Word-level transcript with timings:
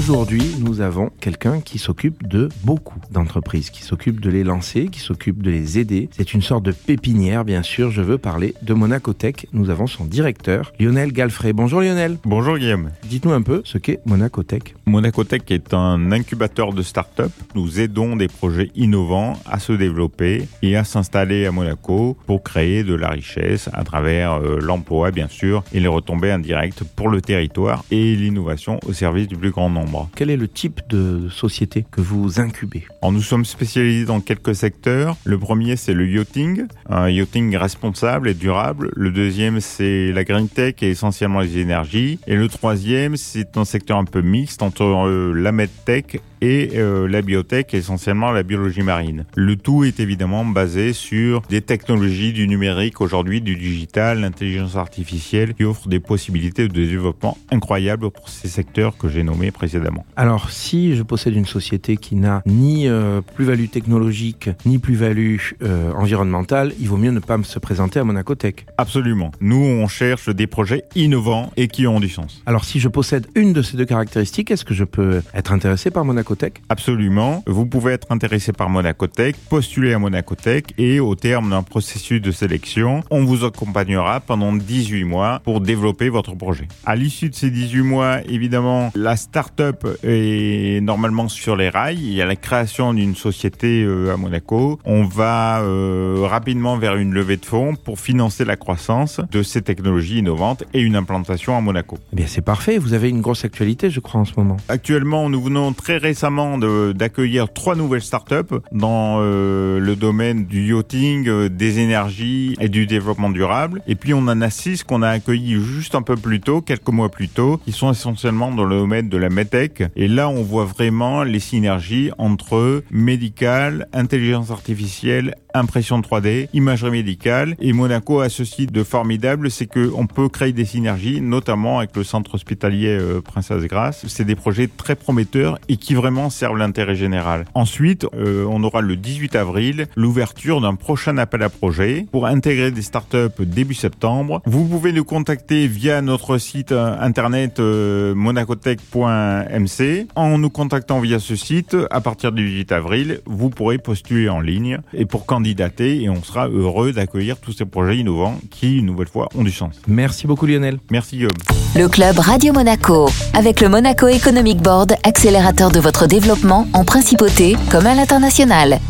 Aujourd'hui, 0.00 0.56
nous 0.60 0.80
avons 0.80 1.10
quelqu'un 1.20 1.60
qui 1.60 1.78
s'occupe 1.78 2.26
de 2.26 2.48
beaucoup 2.64 2.98
d'entreprises, 3.10 3.68
qui 3.68 3.82
s'occupe 3.82 4.18
de 4.18 4.30
les 4.30 4.44
lancer, 4.44 4.86
qui 4.86 4.98
s'occupe 4.98 5.42
de 5.42 5.50
les 5.50 5.78
aider. 5.78 6.08
C'est 6.12 6.32
une 6.32 6.40
sorte 6.40 6.64
de 6.64 6.72
pépinière, 6.72 7.44
bien 7.44 7.62
sûr. 7.62 7.90
Je 7.90 8.00
veux 8.00 8.16
parler 8.16 8.54
de 8.62 8.72
Monacotech. 8.72 9.46
Nous 9.52 9.68
avons 9.68 9.86
son 9.86 10.06
directeur, 10.06 10.72
Lionel 10.80 11.12
Galfrey. 11.12 11.52
Bonjour 11.52 11.82
Lionel. 11.82 12.16
Bonjour 12.24 12.56
Guillaume. 12.56 12.92
Dites-nous 13.04 13.32
un 13.32 13.42
peu 13.42 13.60
ce 13.66 13.76
qu'est 13.76 14.00
Monacotech. 14.06 14.74
Monacotech 14.86 15.50
est 15.50 15.74
un 15.74 16.12
incubateur 16.12 16.72
de 16.72 16.80
start-up. 16.80 17.30
Nous 17.54 17.78
aidons 17.78 18.16
des 18.16 18.28
projets 18.28 18.70
innovants 18.74 19.38
à 19.44 19.58
se 19.58 19.74
développer 19.74 20.48
et 20.62 20.76
à 20.76 20.84
s'installer 20.84 21.44
à 21.44 21.52
Monaco 21.52 22.16
pour 22.26 22.42
créer 22.42 22.84
de 22.84 22.94
la 22.94 23.10
richesse 23.10 23.68
à 23.74 23.84
travers 23.84 24.32
euh, 24.32 24.60
l'emploi, 24.62 25.10
bien 25.10 25.28
sûr, 25.28 25.62
et 25.74 25.80
les 25.80 25.88
retombées 25.88 26.30
indirectes 26.30 26.84
pour 26.96 27.10
le 27.10 27.20
territoire 27.20 27.84
et 27.90 28.16
l'innovation 28.16 28.80
au 28.86 28.94
service 28.94 29.28
du 29.28 29.36
plus 29.36 29.50
grand 29.50 29.68
nombre. 29.68 29.89
Quel 30.14 30.30
est 30.30 30.36
le 30.36 30.48
type 30.48 30.80
de 30.88 31.28
société 31.28 31.84
que 31.90 32.00
vous 32.00 32.40
incubez 32.40 32.84
nous 33.12 33.22
sommes 33.22 33.44
spécialisés 33.44 34.04
dans 34.04 34.20
quelques 34.20 34.54
secteurs. 34.54 35.16
Le 35.24 35.38
premier, 35.38 35.76
c'est 35.76 35.94
le 35.94 36.08
yachting, 36.08 36.66
un 36.88 37.10
yachting 37.10 37.56
responsable 37.56 38.28
et 38.28 38.34
durable. 38.34 38.90
Le 38.94 39.10
deuxième, 39.10 39.60
c'est 39.60 40.12
la 40.12 40.24
green 40.24 40.48
tech 40.48 40.76
et 40.82 40.90
essentiellement 40.90 41.40
les 41.40 41.58
énergies. 41.58 42.18
Et 42.26 42.36
le 42.36 42.48
troisième, 42.48 43.16
c'est 43.16 43.56
un 43.56 43.64
secteur 43.64 43.98
un 43.98 44.04
peu 44.04 44.20
mixte 44.20 44.62
entre 44.62 44.84
euh, 44.84 45.32
la 45.32 45.52
medtech 45.52 46.20
et 46.40 46.70
euh, 46.74 47.08
la 47.08 47.22
biotech, 47.22 47.74
essentiellement 47.74 48.30
la 48.30 48.42
biologie 48.42 48.82
marine. 48.82 49.24
Le 49.34 49.56
tout 49.56 49.84
est 49.84 50.00
évidemment 50.00 50.44
basé 50.44 50.92
sur 50.92 51.42
des 51.42 51.60
technologies 51.60 52.32
du 52.32 52.48
numérique 52.48 53.00
aujourd'hui, 53.00 53.40
du 53.40 53.56
digital, 53.56 54.20
l'intelligence 54.20 54.76
artificielle, 54.76 55.54
qui 55.54 55.64
offrent 55.64 55.88
des 55.88 56.00
possibilités 56.00 56.68
de 56.68 56.72
développement 56.72 57.36
incroyables 57.50 58.10
pour 58.10 58.28
ces 58.28 58.48
secteurs 58.48 58.96
que 58.96 59.08
j'ai 59.08 59.22
nommés 59.22 59.50
précédemment. 59.50 60.04
Alors, 60.16 60.50
si 60.50 60.94
je 60.96 61.02
possède 61.02 61.34
une 61.34 61.46
société 61.46 61.96
qui 61.96 62.16
n'a 62.16 62.42
ni 62.46 62.88
euh, 62.88 63.20
plus-value 63.20 63.66
technologique, 63.66 64.50
ni 64.64 64.78
plus-value 64.78 65.36
euh, 65.62 65.92
environnementale, 65.92 66.72
il 66.80 66.88
vaut 66.88 66.96
mieux 66.96 67.10
ne 67.10 67.20
pas 67.20 67.38
se 67.42 67.58
présenter 67.58 68.00
à 68.00 68.04
Monacotech. 68.04 68.66
Absolument. 68.78 69.30
Nous, 69.40 69.56
on 69.56 69.86
cherche 69.88 70.28
des 70.28 70.46
projets 70.46 70.84
innovants 70.94 71.50
et 71.56 71.68
qui 71.68 71.86
ont 71.86 72.00
du 72.00 72.08
sens. 72.08 72.42
Alors, 72.46 72.64
si 72.64 72.80
je 72.80 72.88
possède 72.88 73.26
une 73.34 73.52
de 73.52 73.62
ces 73.62 73.76
deux 73.76 73.84
caractéristiques, 73.84 74.50
est-ce 74.50 74.64
que 74.64 74.74
je 74.74 74.84
peux 74.84 75.22
être 75.34 75.52
intéressé 75.52 75.90
par 75.90 76.04
Monacotech 76.30 76.62
Absolument. 76.68 77.42
Vous 77.46 77.66
pouvez 77.66 77.92
être 77.92 78.06
intéressé 78.10 78.52
par 78.52 78.70
Monacotech, 78.70 79.36
postuler 79.48 79.92
à 79.92 79.98
Monacotech 79.98 80.74
et 80.78 81.00
au 81.00 81.14
terme 81.16 81.50
d'un 81.50 81.62
processus 81.62 82.20
de 82.20 82.30
sélection, 82.30 83.02
on 83.10 83.24
vous 83.24 83.44
accompagnera 83.44 84.20
pendant 84.20 84.52
18 84.52 85.04
mois 85.04 85.40
pour 85.44 85.60
développer 85.60 86.08
votre 86.08 86.36
projet. 86.36 86.68
À 86.86 86.94
l'issue 86.94 87.30
de 87.30 87.34
ces 87.34 87.50
18 87.50 87.82
mois, 87.82 88.18
évidemment, 88.28 88.92
la 88.94 89.16
start-up 89.16 89.86
est 90.04 90.80
normalement 90.82 91.28
sur 91.28 91.56
les 91.56 91.68
rails. 91.68 91.98
Il 91.98 92.12
y 92.12 92.22
a 92.22 92.26
la 92.26 92.36
création 92.36 92.94
d'une 92.94 93.16
société 93.16 93.82
euh, 93.82 94.12
à 94.14 94.16
Monaco. 94.16 94.78
On 94.84 95.04
va 95.04 95.60
euh, 95.60 96.26
rapidement 96.28 96.76
vers 96.76 96.96
une 96.96 97.12
levée 97.12 97.38
de 97.38 97.44
fonds 97.44 97.74
pour 97.74 97.98
financer 97.98 98.44
la 98.44 98.56
croissance 98.56 99.20
de 99.32 99.42
ces 99.42 99.62
technologies 99.62 100.18
innovantes 100.18 100.62
et 100.74 100.80
une 100.80 100.94
implantation 100.94 101.56
à 101.56 101.60
Monaco. 101.60 101.98
Eh 102.12 102.16
bien, 102.16 102.26
c'est 102.28 102.40
parfait. 102.40 102.78
Vous 102.78 102.94
avez 102.94 103.08
une 103.08 103.20
grosse 103.20 103.44
actualité, 103.44 103.90
je 103.90 104.00
crois, 104.00 104.20
en 104.20 104.24
ce 104.24 104.34
moment. 104.36 104.56
Actuellement, 104.68 105.28
nous 105.28 105.42
venons 105.42 105.72
très 105.72 105.96
récemment 105.96 106.19
de- 106.58 106.92
d'accueillir 106.92 107.52
trois 107.52 107.74
nouvelles 107.74 108.02
startups 108.02 108.56
dans 108.72 109.18
euh, 109.20 109.78
le 109.78 109.96
domaine 109.96 110.44
du 110.44 110.72
yachting, 110.74 111.26
euh, 111.28 111.48
des 111.48 111.78
énergies 111.78 112.56
et 112.60 112.68
du 112.68 112.86
développement 112.86 113.30
durable. 113.30 113.80
Et 113.86 113.94
puis, 113.94 114.12
on 114.12 114.18
en 114.28 114.40
a 114.40 114.50
six 114.50 114.82
qu'on 114.84 115.02
a 115.02 115.08
accueillis 115.08 115.60
juste 115.62 115.94
un 115.94 116.02
peu 116.02 116.16
plus 116.16 116.40
tôt, 116.40 116.60
quelques 116.60 116.88
mois 116.88 117.08
plus 117.08 117.28
tôt, 117.28 117.58
qui 117.64 117.72
sont 117.72 117.90
essentiellement 117.90 118.50
dans 118.52 118.64
le 118.64 118.76
domaine 118.76 119.08
de 119.08 119.16
la 119.16 119.30
medtech. 119.30 119.82
Et 119.96 120.08
là, 120.08 120.28
on 120.28 120.42
voit 120.42 120.64
vraiment 120.64 121.24
les 121.24 121.40
synergies 121.40 122.10
entre 122.18 122.82
médical, 122.90 123.86
intelligence 123.92 124.50
artificielle, 124.50 125.34
impression 125.54 126.00
3D, 126.00 126.48
imagerie 126.52 126.90
médicale. 126.90 127.56
Et 127.60 127.72
Monaco 127.72 128.20
a 128.20 128.28
ceci 128.28 128.66
de 128.66 128.82
formidable, 128.82 129.50
c'est 129.50 129.66
qu'on 129.66 130.06
peut 130.06 130.28
créer 130.28 130.52
des 130.52 130.64
synergies, 130.64 131.20
notamment 131.20 131.78
avec 131.78 131.96
le 131.96 132.04
centre 132.04 132.34
hospitalier 132.34 132.96
euh, 133.00 133.20
Princesse 133.20 133.64
Grasse. 133.64 134.04
C'est 134.08 134.24
des 134.24 134.36
projets 134.36 134.68
très 134.68 134.96
prometteurs 134.96 135.58
et 135.68 135.76
qui 135.76 135.94
vraiment 135.94 136.30
servent 136.30 136.58
l'intérêt 136.58 136.96
général. 136.96 137.44
Ensuite, 137.54 138.06
euh, 138.14 138.44
on 138.48 138.62
aura 138.62 138.80
le 138.80 138.96
18 138.96 139.36
avril 139.36 139.86
l'ouverture 139.96 140.60
d'un 140.60 140.74
prochain 140.74 141.18
appel 141.18 141.42
à 141.42 141.48
projet 141.48 142.06
pour 142.10 142.26
intégrer 142.26 142.70
des 142.70 142.82
startups 142.82 143.28
début 143.40 143.74
septembre. 143.74 144.42
Vous 144.46 144.64
pouvez 144.64 144.92
nous 144.92 145.04
contacter 145.04 145.66
via 145.66 146.02
notre 146.02 146.38
site 146.38 146.72
euh, 146.72 146.96
internet 147.00 147.60
euh, 147.60 148.14
monacotech.mc. 148.14 150.06
En 150.14 150.38
nous 150.38 150.50
contactant 150.50 151.00
via 151.00 151.18
ce 151.18 151.36
site, 151.36 151.76
à 151.90 152.00
partir 152.00 152.32
du 152.32 152.48
18 152.48 152.72
avril, 152.72 153.20
vous 153.26 153.50
pourrez 153.50 153.78
postuler 153.78 154.28
en 154.28 154.40
ligne 154.40 154.78
et 154.94 155.06
pour 155.06 155.26
candidater 155.40 156.02
et 156.02 156.10
on 156.10 156.22
sera 156.22 156.48
heureux 156.48 156.92
d'accueillir 156.92 157.38
tous 157.38 157.52
ces 157.52 157.64
projets 157.64 157.96
innovants 157.96 158.38
qui, 158.50 158.76
une 158.76 158.86
nouvelle 158.86 159.08
fois, 159.08 159.30
ont 159.34 159.42
du 159.42 159.50
sens. 159.50 159.74
Merci 159.88 160.26
beaucoup, 160.26 160.44
Lionel. 160.44 160.78
Merci 160.90 161.16
Guillaume. 161.16 161.30
Le 161.76 161.88
club 161.88 162.18
Radio 162.18 162.52
Monaco. 162.52 163.08
Avec 163.32 163.62
le 163.62 163.70
Monaco 163.70 164.06
Economic 164.06 164.58
Board, 164.60 164.92
accélérateur 165.02 165.70
de 165.70 165.80
votre 165.80 166.06
développement 166.06 166.68
en 166.74 166.84
principauté 166.84 167.56
comme 167.70 167.86
à 167.86 167.94
l'international. 167.94 168.80